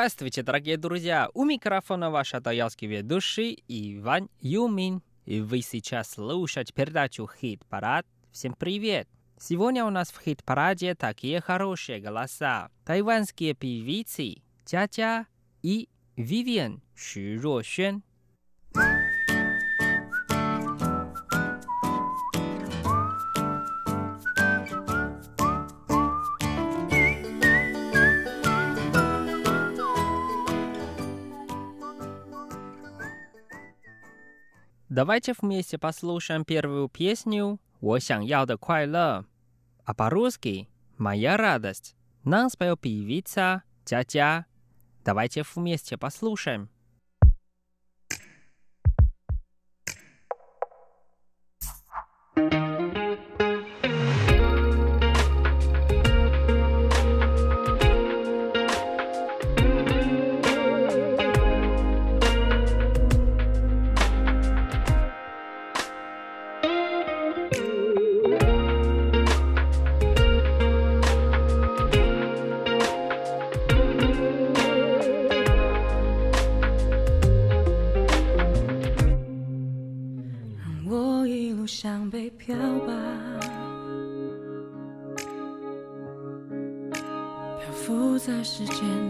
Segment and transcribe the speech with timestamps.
[0.00, 1.28] Здравствуйте, дорогие друзья!
[1.34, 5.02] У микрофона ваш атаялский ведущий Иван Юмин.
[5.26, 8.06] И вы сейчас слушаете передачу «Хит-парад».
[8.32, 9.06] Всем привет!
[9.38, 12.70] Сегодня у нас в хит-параде такие хорошие голоса.
[12.86, 15.26] Тайванские певицы Тя-Тя
[15.60, 18.00] и Вивиан Ши Ро-Xuan.
[34.89, 39.25] Давайте вместе послушаем первую песню «我想要的快乐»,
[39.83, 41.95] а по-русски «Моя радость».
[42.23, 44.45] Нам спел певица Тя-Тя.
[45.03, 46.69] Давайте вместе послушаем.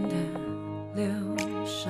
[0.09, 0.15] 的
[0.95, 1.05] 流
[1.65, 1.89] 沙，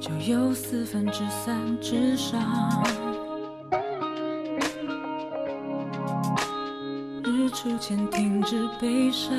[0.00, 2.40] 就有四分之三之上。
[7.24, 9.30] 日出前停止悲伤。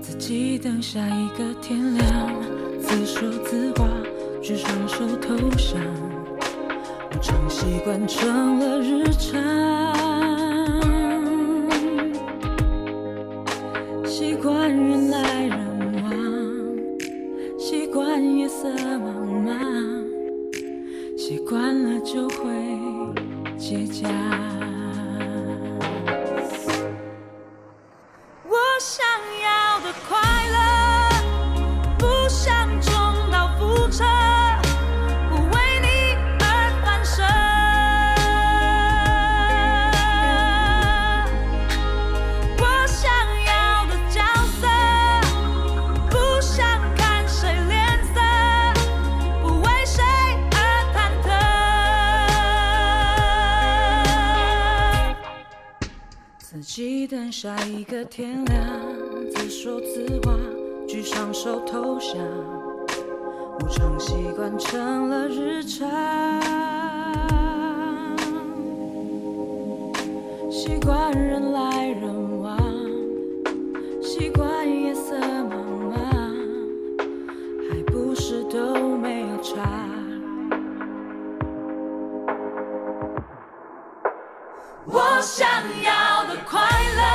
[0.00, 2.06] 自己等下一个天亮，
[2.80, 3.86] 自说自话，
[4.42, 5.78] 举双手投降，
[7.10, 9.38] 无常习惯成了日常，
[17.66, 19.56] 习惯夜色茫茫，
[21.16, 22.52] 习惯了就会
[23.56, 24.04] 结痂。
[56.54, 58.64] 自己等下一个天亮，
[59.34, 60.32] 自说自话，
[60.86, 62.16] 举双手投降，
[63.58, 65.90] 无常习惯成了日常，
[70.48, 72.56] 习惯人来人往，
[74.00, 75.56] 习惯夜色茫
[75.90, 75.96] 茫，
[77.68, 79.60] 还不是都没有差。
[84.86, 85.48] 我想
[85.82, 86.13] 要
[86.48, 86.60] 快
[86.96, 87.13] 乐，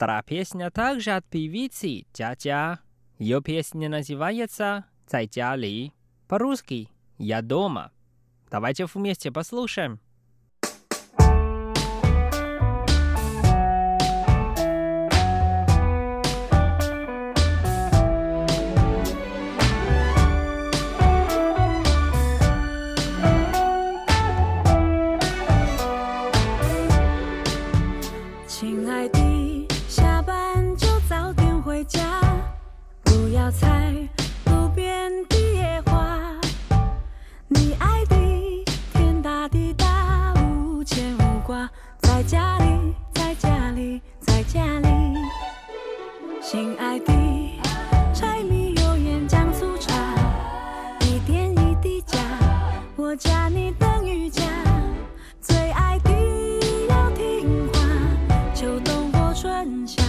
[0.00, 2.78] Вторая песня также от певицы Тя-Тя.
[3.18, 5.92] Ее песня называется «Цай Ли».
[6.26, 6.88] По-русски
[7.18, 7.92] «Я дома».
[8.50, 10.00] Давайте вместе послушаем.
[59.60, 59.99] 感谢。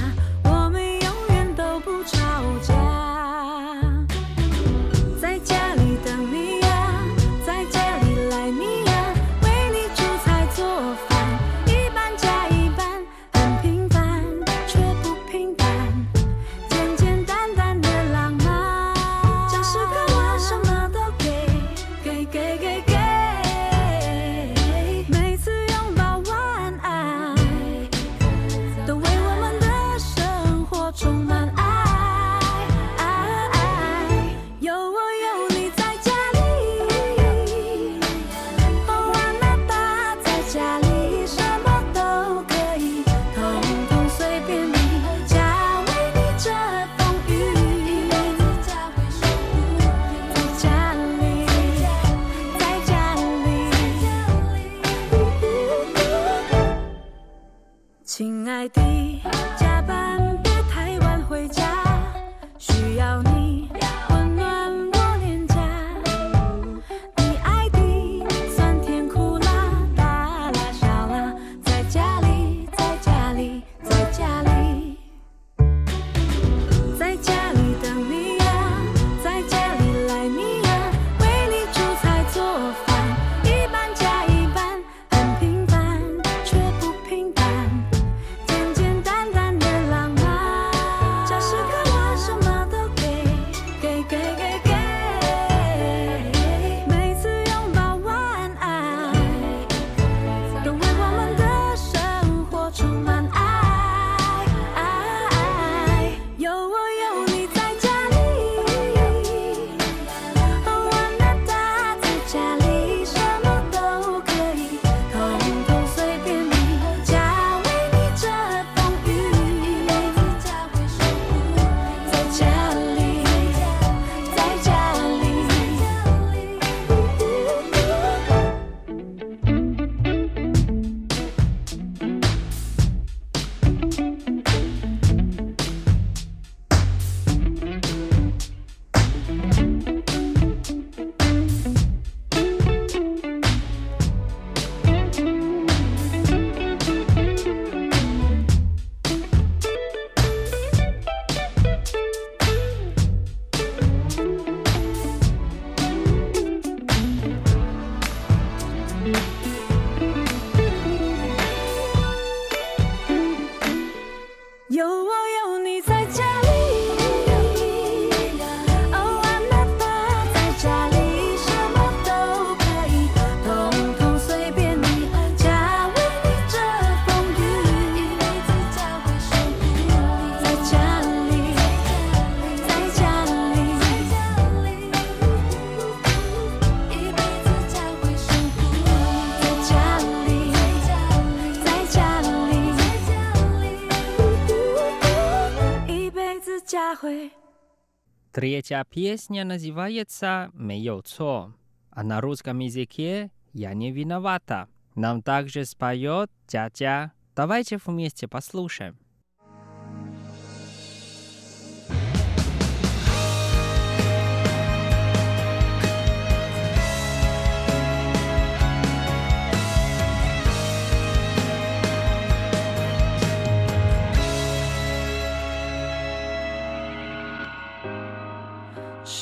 [198.31, 201.53] Третья песня называется «Мое цо»,
[201.89, 204.69] а на русском языке «Я не виновата».
[204.95, 207.11] Нам также споет тятя.
[207.35, 208.97] Давайте вместе послушаем.“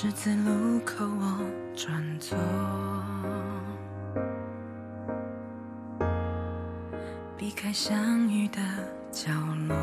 [0.02, 2.38] 十字路口我转左，
[7.36, 8.62] 避开相遇的
[9.12, 9.30] 角
[9.68, 9.76] 落。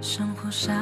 [0.00, 0.72] 生活少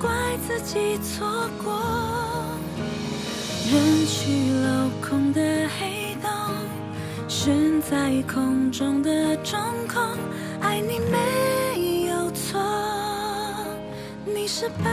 [0.00, 0.08] 怪
[0.46, 1.26] 自己错
[1.62, 1.72] 过。
[3.70, 5.40] 人去楼空的
[5.78, 6.30] 黑洞，
[7.28, 10.02] 悬在空中的中空，
[10.60, 12.58] 爱你没有错，
[14.24, 14.84] 你是白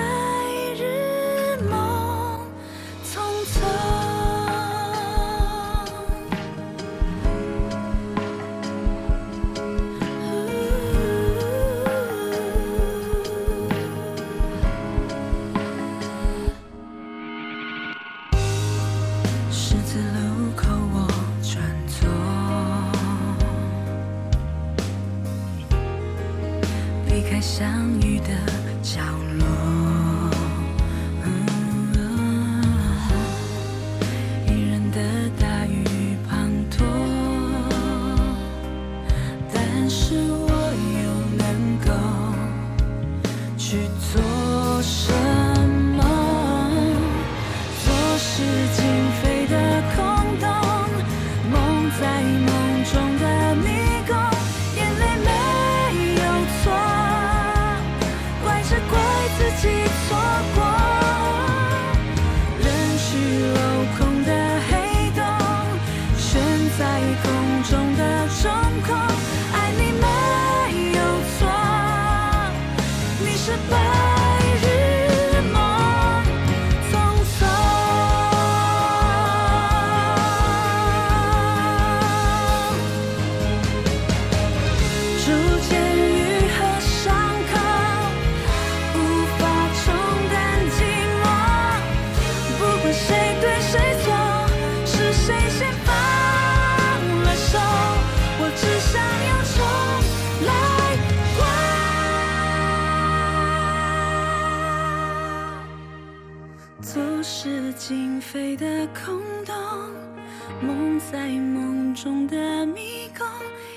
[111.16, 113.26] 在梦中的迷宫，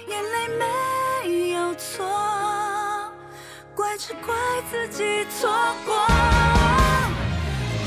[0.08, 2.04] 眼泪没有错，
[3.76, 4.34] 怪只怪
[4.68, 5.48] 自己错
[5.86, 5.94] 过。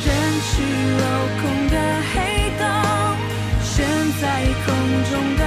[0.05, 0.10] 人
[0.48, 0.63] 去
[1.01, 1.03] 楼
[1.41, 1.75] 空的
[2.13, 2.15] 黑
[2.58, 2.63] 洞，
[3.62, 3.75] 悬
[4.22, 4.24] 在
[4.65, 4.67] 空
[5.12, 5.40] 中的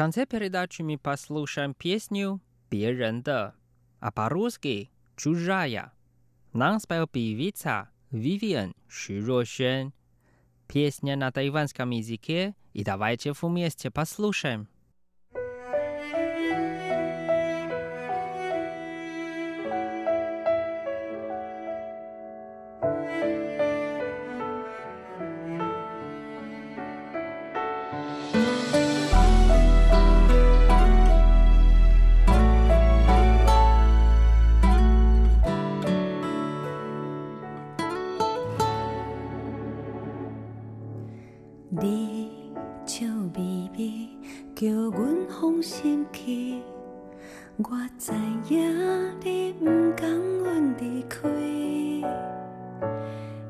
[0.00, 3.54] конце передачи мы послушаем песню «别人的»,
[3.98, 5.92] а по-русски «Чужая».
[6.52, 9.92] Нам спел певица Вивиан Широшен.
[10.68, 14.68] Песня на тайванском языке, и давайте вместе послушаем.
[45.71, 46.61] 心去，
[47.55, 48.11] 我知
[48.53, 50.11] 影你不甘
[50.43, 51.29] 阮离开。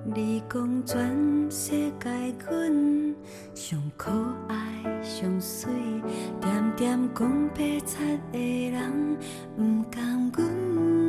[0.05, 2.11] 你讲全世界
[2.47, 3.15] 阮
[3.55, 4.11] 上可
[4.47, 5.71] 爱、上水，
[6.39, 9.17] 点点讲白贼的人，
[9.57, 11.00] 不甘阮。